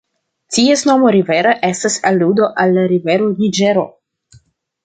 Ties 0.55 0.83
nomo 0.89 1.11
"Rivera" 1.15 1.51
estas 1.69 1.99
aludo 2.13 2.49
al 2.65 2.75
la 2.79 2.89
rivero 2.93 3.31
Niĝero. 3.37 3.85